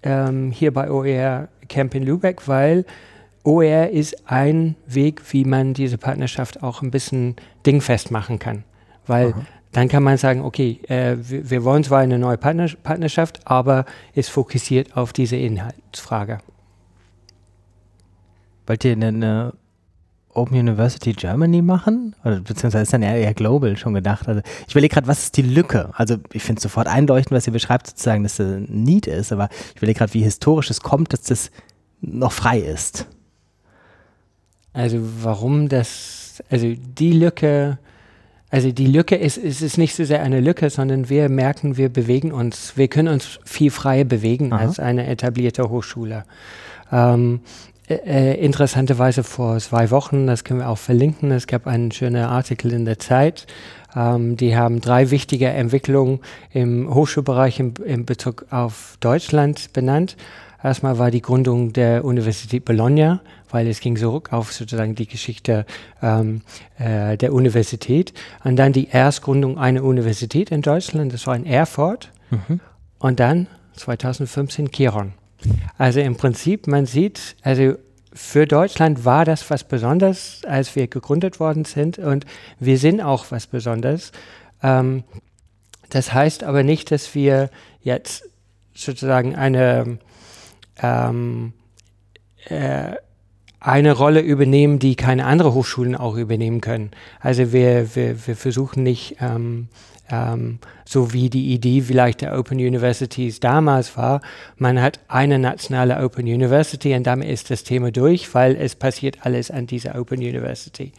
[0.03, 2.85] ähm, hier bei OER Camp in Lübeck, weil
[3.45, 8.65] OER ist ein Weg, wie man diese Partnerschaft auch ein bisschen dingfest machen kann.
[9.07, 9.35] Weil
[9.73, 13.87] dann kann man sagen, okay, äh, wir, wir wollen zwar eine neue Partner Partnerschaft, aber
[14.15, 16.39] es fokussiert auf diese Inhaltsfrage.
[18.67, 19.55] Wollt ihr eine,
[20.35, 22.15] Open University Germany machen?
[22.25, 24.29] Oder beziehungsweise ist dann eher, eher global schon gedacht.
[24.29, 25.91] Also ich überlege gerade, was ist die Lücke?
[25.95, 29.33] Also ich finde es sofort einleuchtend, was ihr beschreibt, sozusagen, dass das ein Need ist,
[29.33, 31.51] aber ich überlege gerade, wie historisch es kommt, dass das
[32.01, 33.07] noch frei ist.
[34.73, 37.79] Also warum das, also die Lücke,
[38.53, 41.89] also die Lücke ist, es ist nicht so sehr eine Lücke, sondern wir merken, wir
[41.89, 44.61] bewegen uns, wir können uns viel freier bewegen Aha.
[44.61, 46.27] als eine etablierte Hochschule.
[46.93, 47.41] Ähm,
[47.89, 52.25] äh, äh, interessanterweise vor zwei Wochen, das können wir auch verlinken, es gab einen schönen
[52.27, 53.47] Artikel in der Zeit,
[53.97, 56.21] ähm, die haben drei wichtige Entwicklungen
[56.53, 60.19] im Hochschulbereich im, im Bezug auf Deutschland benannt.
[60.63, 65.65] Erstmal war die Gründung der Universität Bologna, weil es ging zurück auf sozusagen die Geschichte
[66.03, 66.41] ähm,
[66.79, 68.13] äh, der Universität.
[68.43, 72.11] Und dann die Erstgründung einer Universität in Deutschland, das war in Erfurt.
[72.99, 75.13] Und dann 2015 Chiron.
[75.79, 77.75] Also im Prinzip, man sieht, also
[78.15, 81.99] für Deutschland war das was Besonderes, als wir gegründet worden sind.
[81.99, 82.27] Und
[82.59, 84.13] wir sind auch was Besonderes.
[84.63, 85.05] Ähm,
[85.91, 87.51] das heißt aber nicht, dass wir
[87.83, 88.25] jetzt
[88.75, 89.99] sozusagen eine
[90.83, 91.53] ähm,
[92.47, 92.93] äh,
[93.63, 96.91] eine Rolle übernehmen, die keine andere Hochschulen auch übernehmen können.
[97.21, 99.69] Also wir, wir, wir versuchen nicht, ähm,
[100.11, 104.21] ähm, so wie die Idee vielleicht der Open Universities damals war,
[104.57, 109.19] man hat eine nationale Open University und damit ist das Thema durch, weil es passiert
[109.25, 110.93] alles an dieser Open University.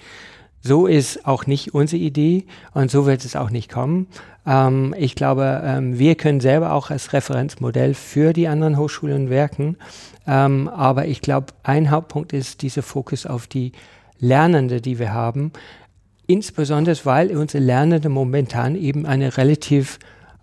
[0.66, 4.08] So ist auch nicht unsere Idee und so wird es auch nicht kommen.
[4.48, 9.76] Ähm, ich glaube, ähm, wir können selber auch als Referenzmodell für die anderen Hochschulen wirken.
[10.26, 13.74] Ähm, aber ich glaube, ein Hauptpunkt ist dieser Fokus auf die
[14.20, 15.52] Lernende, die wir haben.
[16.28, 20.00] Insbesondere, weil unsere Lernende momentan eben eine relativ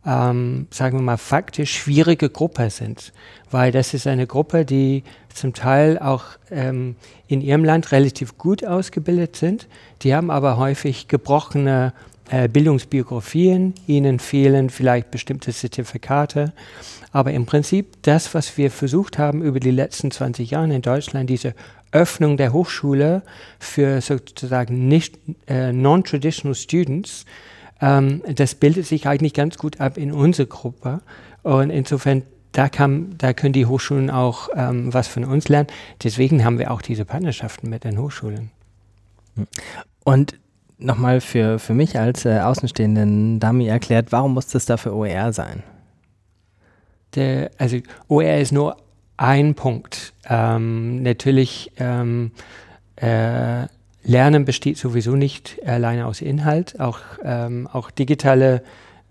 [0.07, 3.13] ähm, sagen wir mal, faktisch schwierige Gruppe sind.
[3.51, 5.03] Weil das ist eine Gruppe, die
[5.35, 6.97] zum Teil auch ähm,
[7.29, 9.69] in ihrem Land relativ gut ausgebildet sind.
[10.03, 11.93] Die haben aber häufig gebrochene
[12.31, 13.75] äh, Bildungsbiografien.
[13.87, 16.53] Ihnen fehlen vielleicht bestimmte Zertifikate.
[17.13, 21.29] Aber im Prinzip das, was wir versucht haben über die letzten 20 Jahre in Deutschland,
[21.29, 21.55] diese
[21.93, 23.23] Öffnung der Hochschule
[23.59, 27.25] für sozusagen nicht äh, non-traditional Students,
[27.81, 31.01] ähm, das bildet sich eigentlich ganz gut ab in unserer Gruppe.
[31.43, 35.69] Und insofern, da, kann, da können die Hochschulen auch ähm, was von uns lernen.
[36.03, 38.51] Deswegen haben wir auch diese Partnerschaften mit den Hochschulen.
[40.05, 40.39] Und
[40.79, 45.63] nochmal für, für mich als äh, außenstehenden Dummy erklärt, warum muss das dafür OER sein?
[47.15, 48.77] Der, also OER ist nur
[49.17, 50.13] ein Punkt.
[50.29, 52.33] Ähm, natürlich ähm,
[52.97, 53.67] äh,
[54.03, 56.81] Lernen besteht sowieso nicht alleine aus Inhalt.
[56.81, 58.63] Auch, ähm, auch digitale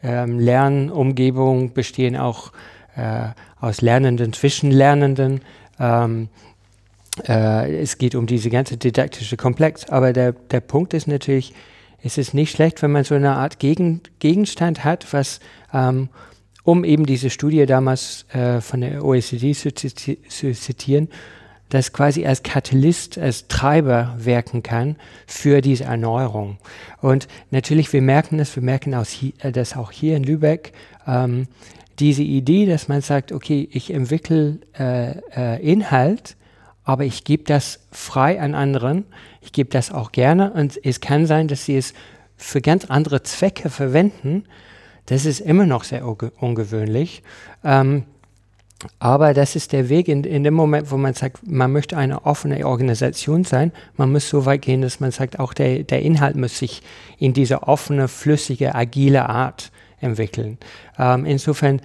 [0.01, 2.51] ähm, Lernumgebungen bestehen auch
[2.95, 5.41] äh, aus Lernenden zwischen Lernenden.
[5.79, 6.29] Ähm,
[7.27, 9.85] äh, es geht um diese ganze didaktische Komplex.
[9.89, 11.53] Aber der, der Punkt ist natürlich,
[12.01, 15.39] es ist nicht schlecht, wenn man so eine Art Gegen, Gegenstand hat, was
[15.73, 16.09] ähm,
[16.63, 21.09] um eben diese Studie damals äh, von der OECD zu, zu zitieren,
[21.69, 24.95] das quasi als Katalyst, als Treiber wirken kann
[25.27, 26.57] für diese Erneuerung.
[27.01, 30.73] Und natürlich, wir merken das, wir merken äh, das auch hier in Lübeck,
[31.07, 31.47] ähm,
[31.99, 36.37] diese Idee, dass man sagt, okay, ich entwickle äh, äh, Inhalt,
[36.83, 39.05] aber ich gebe das frei an anderen,
[39.41, 41.93] ich gebe das auch gerne und es kann sein, dass sie es
[42.35, 44.45] für ganz andere Zwecke verwenden.
[45.05, 47.21] Das ist immer noch sehr ungewöhnlich.
[47.63, 48.05] Ähm,
[48.99, 52.25] aber das ist der Weg in, in dem Moment, wo man sagt, man möchte eine
[52.25, 53.73] offene Organisation sein.
[53.97, 56.81] Man muss so weit gehen, dass man sagt, auch der, der Inhalt muss sich
[57.17, 60.57] in diese offene, flüssige, agile Art entwickeln.
[60.97, 61.81] Ähm, insofern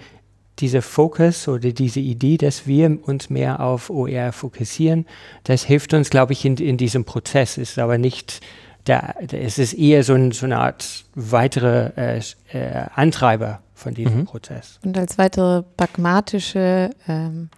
[0.59, 5.05] dieser Fokus oder diese Idee, dass wir uns mehr auf OER fokussieren,
[5.43, 7.57] das hilft uns, glaube ich, in, in diesem Prozess.
[7.57, 8.39] Ist aber nicht,
[8.87, 12.21] der, es ist eher so, ein, so eine Art weitere äh,
[12.53, 14.25] äh, Antreiber von diesem mhm.
[14.25, 14.79] Prozess.
[14.83, 17.49] Und als weitere pragmatische ähm,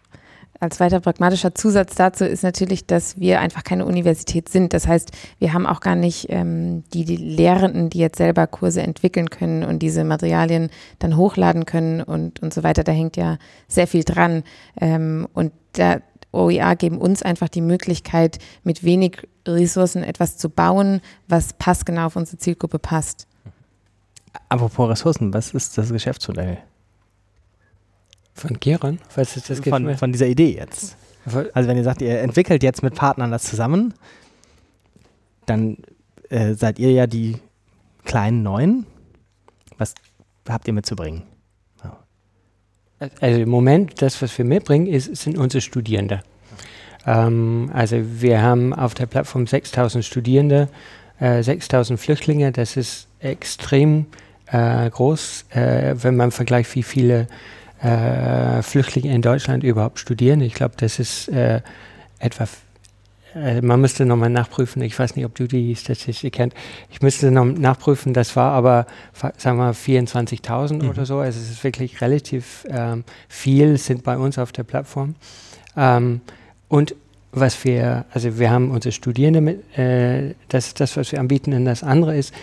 [0.59, 4.73] als weiter pragmatischer Zusatz dazu ist natürlich, dass wir einfach keine Universität sind.
[4.73, 8.81] Das heißt, wir haben auch gar nicht ähm, die, die, Lehrenden, die jetzt selber Kurse
[8.81, 12.83] entwickeln können und diese Materialien dann hochladen können und, und so weiter.
[12.83, 14.43] Da hängt ja sehr viel dran.
[14.79, 16.01] Ähm, und der
[16.31, 22.15] OER geben uns einfach die Möglichkeit, mit wenig Ressourcen etwas zu bauen, was passgenau auf
[22.15, 23.27] unsere Zielgruppe passt.
[24.49, 26.59] Apropos Ressourcen, was ist das Geschäftsmodell?
[28.33, 28.99] Von Geron?
[29.15, 30.95] Was ist das von, von dieser Idee jetzt.
[31.25, 33.93] Also wenn ihr sagt, ihr entwickelt jetzt mit Partnern das zusammen,
[35.45, 35.77] dann
[36.29, 37.37] äh, seid ihr ja die
[38.05, 38.85] kleinen Neuen.
[39.77, 39.93] Was
[40.47, 41.23] habt ihr mitzubringen?
[43.19, 46.23] Also im Moment, das, was wir mitbringen, ist, sind unsere Studierende.
[47.05, 50.67] Ähm, also wir haben auf der Plattform 6000 Studierende,
[51.19, 52.51] äh, 6000 Flüchtlinge.
[52.51, 54.07] Das ist extrem
[54.51, 57.27] äh, groß, äh, wenn man vergleicht, wie viele
[57.81, 60.41] äh, Flüchtlinge in Deutschland überhaupt studieren.
[60.41, 61.61] Ich glaube, das ist äh,
[62.19, 62.47] etwa,
[63.35, 66.57] äh, man müsste nochmal nachprüfen, ich weiß nicht, ob du die Statistik kennst,
[66.89, 68.87] ich müsste noch nachprüfen, das war aber,
[69.37, 70.89] sagen wir 24.000 mhm.
[70.89, 75.15] oder so, also es ist wirklich relativ ähm, viel, sind bei uns auf der Plattform.
[75.75, 76.21] Ähm,
[76.67, 76.95] und
[77.31, 81.53] was wir, also wir haben unsere Studierende mit, äh, das ist das, was wir anbieten,
[81.53, 82.33] und das andere ist,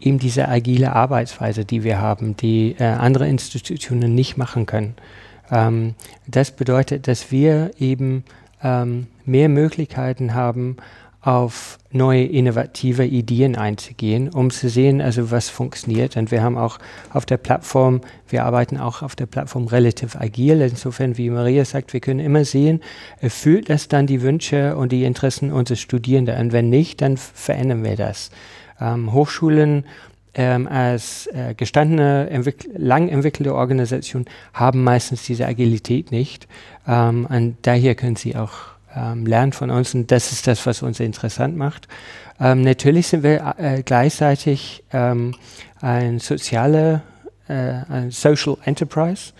[0.00, 4.94] eben diese agile Arbeitsweise, die wir haben, die äh, andere Institutionen nicht machen können.
[5.50, 5.94] Ähm,
[6.26, 8.24] das bedeutet, dass wir eben
[8.62, 10.76] ähm, mehr Möglichkeiten haben,
[11.26, 16.16] auf neue innovative Ideen einzugehen, um zu sehen, also was funktioniert.
[16.16, 16.78] Und wir haben auch
[17.12, 20.60] auf der Plattform, wir arbeiten auch auf der Plattform relativ agil.
[20.60, 22.80] Insofern, wie Maria sagt, wir können immer sehen,
[23.20, 26.38] erfüllt das dann die Wünsche und die Interessen unserer Studierenden.
[26.38, 28.30] Und wenn nicht, dann verändern wir das.
[28.80, 29.84] Ähm, Hochschulen
[30.34, 36.46] ähm, als äh, gestandene, entwick lang entwickelte Organisation haben meistens diese Agilität nicht.
[36.86, 40.82] Ähm, und daher können sie auch ähm, lernt von uns und das ist das, was
[40.82, 41.88] uns interessant macht.
[42.40, 45.34] Ähm, natürlich sind wir äh, gleichzeitig ähm,
[45.80, 47.02] ein soziale,
[47.48, 49.32] äh, ein Social Enterprise,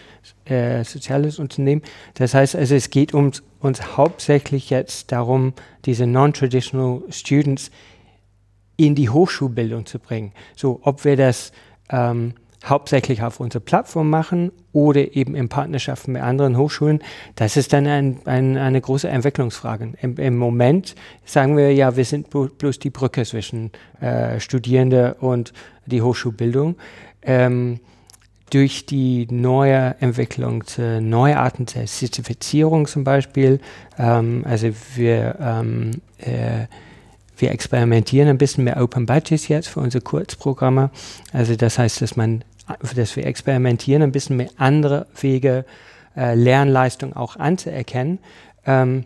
[0.44, 1.82] äh, soziales Unternehmen.
[2.14, 5.52] Das heißt also, es geht um, uns hauptsächlich jetzt darum,
[5.84, 7.70] diese non-traditional Students
[8.76, 10.32] in die Hochschulbildung zu bringen.
[10.54, 11.52] So, ob wir das
[11.90, 12.34] ähm,
[12.64, 17.00] hauptsächlich auf unserer Plattform machen oder eben in Partnerschaften mit anderen Hochschulen,
[17.36, 19.92] das ist dann ein, ein, eine große Entwicklungsfrage.
[20.00, 25.52] Im, Im, Moment sagen wir ja, wir sind bloß die Brücke zwischen äh, Studierende und
[25.86, 26.76] die Hochschulbildung.
[27.22, 27.80] Ähm,
[28.50, 30.62] durch die neue Entwicklung
[31.00, 33.60] neue Arten der Zertifizierung zum Beispiel,
[33.98, 36.66] ähm, also wir ähm, äh,
[37.38, 40.90] wir experimentieren ein bisschen mit Open Badges jetzt für unsere Kurzprogramme.
[41.32, 42.44] Also das heißt, dass man
[42.94, 45.64] dass wir experimentieren, ein bisschen mehr andere Wege,
[46.16, 48.18] äh, Lernleistung auch anzuerkennen.
[48.64, 49.04] Ähm,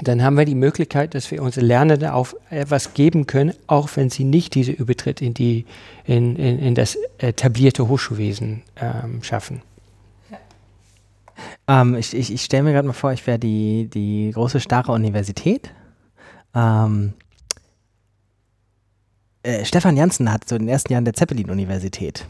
[0.00, 4.10] dann haben wir die Möglichkeit, dass wir unsere Lernenden auch etwas geben können, auch wenn
[4.10, 5.66] sie nicht diese Übertritt in, die,
[6.04, 9.62] in, in, in das etablierte Hochschulwesen ähm, schaffen.
[11.66, 14.92] Ähm, ich ich, ich stelle mir gerade mal vor, ich wäre die, die große, starre
[14.92, 15.70] Universität.
[16.54, 17.14] Ähm,
[19.48, 22.26] äh, Stefan Janssen hat so in den ersten Jahren der Zeppelin-Universität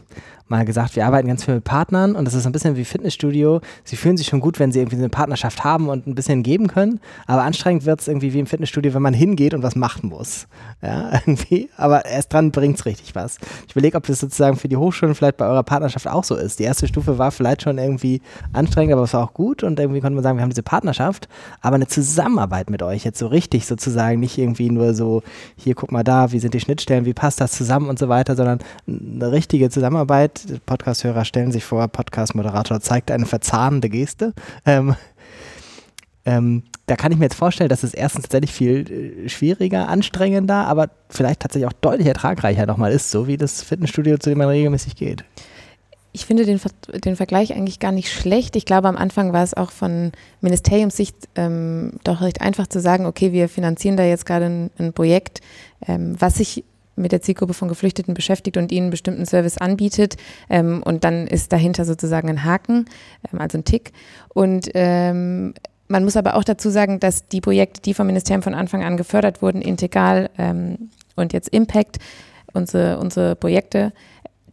[0.49, 3.61] mal gesagt, wir arbeiten ganz viel mit Partnern und das ist ein bisschen wie Fitnessstudio.
[3.83, 6.67] Sie fühlen sich schon gut, wenn sie irgendwie eine Partnerschaft haben und ein bisschen geben
[6.67, 10.09] können, aber anstrengend wird es irgendwie wie im Fitnessstudio, wenn man hingeht und was machen
[10.09, 10.47] muss.
[10.81, 11.69] Ja, irgendwie.
[11.77, 13.37] Aber erst dran bringt es richtig was.
[13.67, 16.59] Ich überlege, ob das sozusagen für die Hochschulen vielleicht bei eurer Partnerschaft auch so ist.
[16.59, 18.21] Die erste Stufe war vielleicht schon irgendwie
[18.53, 21.27] anstrengend, aber es war auch gut und irgendwie konnte man sagen, wir haben diese Partnerschaft,
[21.61, 25.23] aber eine Zusammenarbeit mit euch jetzt so richtig sozusagen, nicht irgendwie nur so,
[25.55, 28.35] hier guck mal da, wie sind die Schnittstellen, wie passt das zusammen und so weiter,
[28.35, 34.33] sondern eine richtige Zusammenarbeit Podcast-Hörer stellen sich vor, Podcast-Moderator zeigt eine verzahnende Geste.
[34.65, 34.95] Ähm,
[36.25, 40.65] ähm, da kann ich mir jetzt vorstellen, dass es erstens tatsächlich viel äh, schwieriger, anstrengender,
[40.67, 44.49] aber vielleicht tatsächlich auch deutlich ertragreicher nochmal ist, so wie das Fitnessstudio, zu dem man
[44.49, 45.23] regelmäßig geht.
[46.11, 46.59] Ich finde den,
[47.05, 48.55] den Vergleich eigentlich gar nicht schlecht.
[48.55, 53.05] Ich glaube, am Anfang war es auch von Ministeriumssicht ähm, doch recht einfach zu sagen,
[53.05, 55.41] okay, wir finanzieren da jetzt gerade ein, ein Projekt,
[55.87, 56.63] ähm, was sich
[56.99, 60.17] mit der Zielgruppe von Geflüchteten beschäftigt und ihnen einen bestimmten Service anbietet.
[60.49, 62.85] Ähm, und dann ist dahinter sozusagen ein Haken,
[63.31, 63.91] ähm, also ein Tick.
[64.29, 65.53] Und ähm,
[65.87, 68.95] man muss aber auch dazu sagen, dass die Projekte, die vom Ministerium von Anfang an
[68.95, 71.97] gefördert wurden, Integral ähm, und jetzt Impact,
[72.53, 73.91] unsere, unsere Projekte,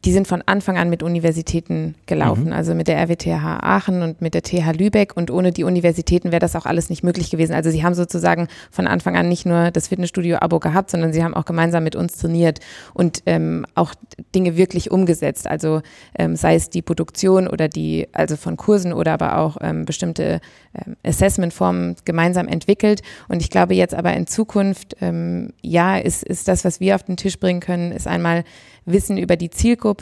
[0.06, 2.52] die sind von Anfang an mit Universitäten gelaufen, mhm.
[2.52, 6.38] also mit der RWTH Aachen und mit der TH Lübeck und ohne die Universitäten wäre
[6.38, 7.54] das auch alles nicht möglich gewesen.
[7.54, 11.34] Also sie haben sozusagen von Anfang an nicht nur das Fitnessstudio-Abo gehabt, sondern sie haben
[11.34, 12.60] auch gemeinsam mit uns trainiert
[12.94, 13.94] und ähm, auch
[14.32, 15.48] Dinge wirklich umgesetzt.
[15.48, 15.82] Also
[16.16, 20.40] ähm, sei es die Produktion oder die, also von Kursen oder aber auch ähm, bestimmte
[20.72, 23.02] ähm, Assessment-Formen gemeinsam entwickelt.
[23.28, 27.02] Und ich glaube jetzt aber in Zukunft, ähm, ja, ist, ist das, was wir auf
[27.02, 28.44] den Tisch bringen können, ist einmal
[28.86, 29.95] Wissen über die Zielgruppe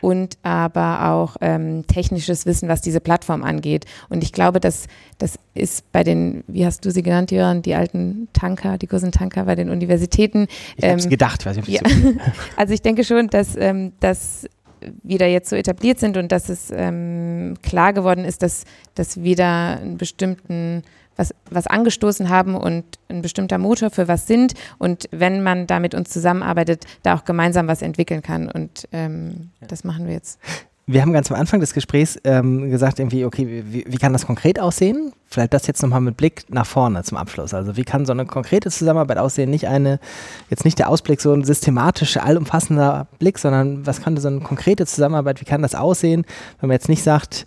[0.00, 3.84] und aber auch ähm, technisches Wissen, was diese Plattform angeht.
[4.08, 4.86] Und ich glaube, dass
[5.18, 9.12] das ist bei den, wie hast du sie genannt, Jörn, die alten Tanker, die großen
[9.12, 10.46] Tanker bei den Universitäten.
[10.76, 11.80] Ich ähm, habe gedacht, weiß nicht, ja.
[12.56, 14.48] Also ich denke schon, dass, ähm, dass
[15.02, 18.64] wir da jetzt so etabliert sind und dass es ähm, klar geworden ist, dass,
[18.94, 20.82] dass wir da einen bestimmten
[21.18, 25.80] was, was angestoßen haben und ein bestimmter Motor für was sind und wenn man da
[25.80, 29.66] mit uns zusammenarbeitet, da auch gemeinsam was entwickeln kann und ähm, ja.
[29.66, 30.38] das machen wir jetzt.
[30.90, 34.24] Wir haben ganz am Anfang des Gesprächs ähm, gesagt, irgendwie, okay, wie, wie, kann das
[34.24, 35.12] konkret aussehen?
[35.26, 37.52] Vielleicht das jetzt nochmal mit Blick nach vorne zum Abschluss.
[37.52, 39.50] Also wie kann so eine konkrete Zusammenarbeit aussehen?
[39.50, 40.00] Nicht eine,
[40.48, 44.86] jetzt nicht der Ausblick, so ein systematischer, allumfassender Blick, sondern was könnte so eine konkrete
[44.86, 46.24] Zusammenarbeit, wie kann das aussehen,
[46.60, 47.44] wenn man jetzt nicht sagt,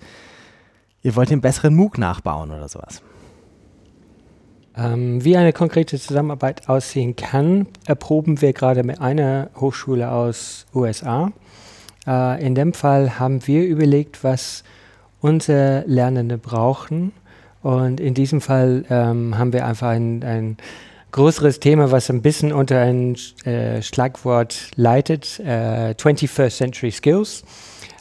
[1.02, 3.02] ihr wollt den besseren MOOC nachbauen oder sowas?
[4.78, 11.32] Ähm, wie eine konkrete Zusammenarbeit aussehen kann, erproben wir gerade mit einer Hochschule aus USA.
[12.08, 14.64] Äh, in dem Fall haben wir überlegt, was
[15.20, 17.12] unsere Lernende brauchen.
[17.62, 20.58] Und in diesem Fall ähm, haben wir einfach ein, ein,
[21.12, 27.44] größeres Thema, was ein bisschen unter ein äh, Schlagwort leitet, äh, 21st Century Skills.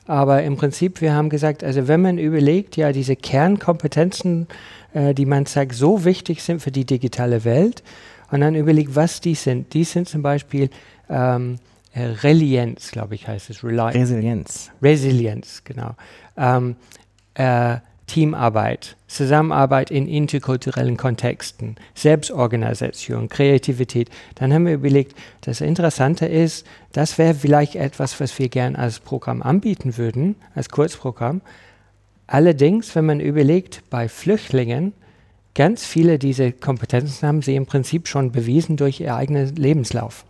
[0.06, 4.48] Aber im Prinzip, wir haben gesagt, also wenn man überlegt, ja, diese Kernkompetenzen,
[4.92, 7.82] äh, die man sagt, so wichtig sind für die digitale Welt.
[8.30, 9.74] Und dann überlegt, was die sind.
[9.74, 10.70] Die sind zum Beispiel
[11.08, 11.58] ähm,
[11.92, 13.64] äh, Relienz, glaube ich, heißt es.
[13.64, 14.70] Reli Resilienz.
[14.80, 15.96] Resilienz, genau.
[16.36, 16.76] Ähm,
[17.34, 17.78] äh,
[18.10, 24.10] Teamarbeit, Zusammenarbeit in interkulturellen Kontexten, Selbstorganisation, Kreativität.
[24.34, 28.98] Dann haben wir überlegt, das Interessante ist, das wäre vielleicht etwas, was wir gern als
[28.98, 31.40] Programm anbieten würden, als Kurzprogramm.
[32.26, 34.92] Allerdings, wenn man überlegt, bei Flüchtlingen
[35.54, 40.24] ganz viele dieser Kompetenzen haben sie im Prinzip schon bewiesen durch ihr eigenen Lebenslauf.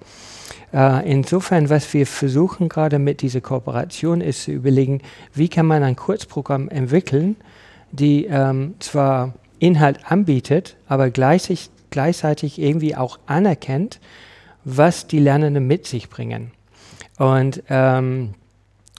[0.74, 5.00] Äh, insofern, was wir versuchen gerade mit dieser Kooperation ist zu überlegen,
[5.32, 7.36] wie kann man ein Kurzprogramm entwickeln,
[7.92, 14.00] die ähm, zwar Inhalt anbietet, aber gleichzeitig, gleichzeitig irgendwie auch anerkennt,
[14.64, 16.52] was die Lernenden mit sich bringen.
[17.18, 18.34] Und ähm,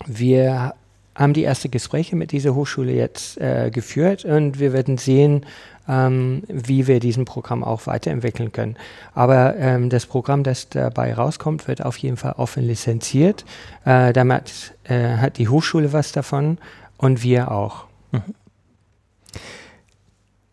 [0.06, 0.74] wir
[1.16, 5.46] haben die ersten Gespräche mit dieser Hochschule jetzt äh, geführt und wir werden sehen,
[5.88, 8.78] ähm, wie wir diesen Programm auch weiterentwickeln können.
[9.14, 13.46] Aber ähm, das Programm, das dabei rauskommt, wird auf jeden Fall offen lizenziert.
[13.86, 16.58] Äh, damit äh, hat die Hochschule was davon
[16.98, 17.86] und wir auch.
[18.12, 18.24] Mhm.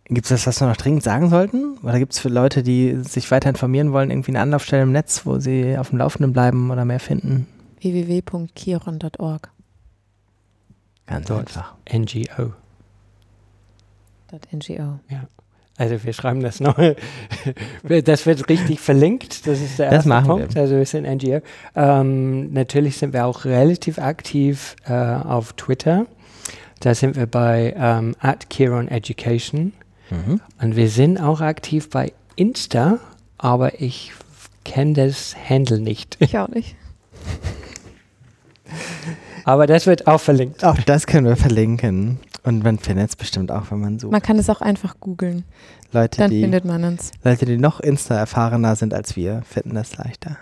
[0.05, 1.77] Gibt es das, was wir noch dringend sagen sollten?
[1.83, 5.27] Oder gibt es für Leute, die sich weiter informieren wollen, irgendwie eine Anlaufstelle im Netz,
[5.27, 7.47] wo sie auf dem Laufenden bleiben oder mehr finden?
[7.81, 9.51] www.kiron.org.
[11.07, 11.75] Ganz Dort einfach.
[11.93, 12.53] NGO.
[14.53, 15.01] NGO.
[15.09, 15.29] Ja.
[15.77, 16.77] Also wir schreiben das noch.
[18.05, 19.47] das wird richtig verlinkt.
[19.47, 20.55] Das ist der erste das machen Punkt.
[20.55, 20.63] Wir.
[20.63, 21.41] Also wir sind NGO.
[21.77, 26.07] Ähm, natürlich sind wir auch relativ aktiv äh, auf Twitter.
[26.81, 29.73] Da sind wir bei ähm, at Kiron Education.
[30.11, 30.41] Mhm.
[30.61, 32.99] Und wir sind auch aktiv bei Insta,
[33.37, 34.13] aber ich
[34.65, 36.17] kenne das Handle nicht.
[36.21, 36.77] Ich auch nicht.
[39.45, 40.65] aber das wird auch verlinkt.
[40.65, 42.21] Auch das können wir verlinken.
[42.45, 44.13] Und man findet es bestimmt auch, wenn man sucht.
[44.13, 45.45] Man kann es auch einfach googeln.
[45.93, 47.11] Leute, Dann die, findet man uns.
[47.25, 50.37] Leute, die noch Insta-erfahrener sind als wir, finden es leichter.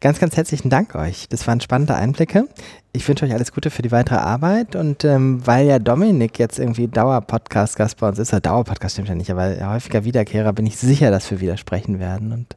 [0.00, 1.28] Ganz, ganz herzlichen Dank euch.
[1.28, 2.48] Das waren spannende Einblicke.
[2.92, 4.76] Ich wünsche euch alles Gute für die weitere Arbeit.
[4.76, 9.14] Und ähm, weil ja Dominik jetzt irgendwie Dauer-Podcast-Gast bei uns ist, oder Dauer-Podcast stimmt ja
[9.14, 12.32] nicht, aber häufiger Wiederkehrer, bin ich sicher, dass wir widersprechen werden.
[12.32, 12.56] Und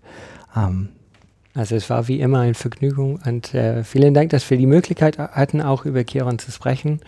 [0.56, 0.90] ähm,
[1.54, 5.18] also es war wie immer ein Vergnügen und äh, vielen Dank, dass wir die Möglichkeit
[5.18, 7.00] hatten, auch über Kiron zu sprechen.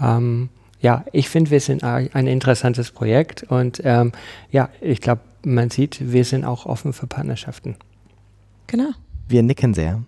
[0.00, 0.50] Ähm,
[0.80, 4.12] ja, ich finde, wir sind ein interessantes Projekt und ähm,
[4.50, 7.76] ja, ich glaube, man sieht, wir sind auch offen für Partnerschaften.
[8.66, 8.90] Genau.
[9.28, 10.02] Wir nicken sehr.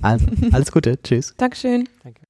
[0.00, 0.98] Also, alles Gute.
[1.02, 1.34] Tschüss.
[1.36, 1.86] Dankeschön.
[2.02, 2.22] Danke.